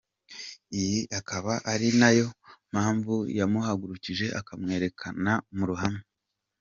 Iyi 0.81 0.99
akaba 1.19 1.53
ari 1.73 1.87
nayo 1.99 2.27
mpamvu 2.71 3.13
yamuhagurukije 3.37 4.25
akamwerekana 4.39 5.31
mu 5.55 5.63
ruhame. 5.69 6.01